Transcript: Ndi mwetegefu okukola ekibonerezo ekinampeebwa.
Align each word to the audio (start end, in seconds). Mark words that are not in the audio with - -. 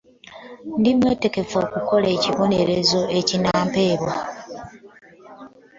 Ndi 0.79 0.91
mwetegefu 0.97 1.55
okukola 1.65 2.07
ekibonerezo 2.15 3.01
ekinampeebwa. 3.19 4.15